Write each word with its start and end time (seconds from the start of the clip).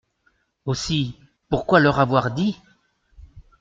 Aussi, 0.65 1.15
pourquoi 1.47 1.79
leur 1.79 1.99
avoir 1.99 2.31
dit? 2.31 2.57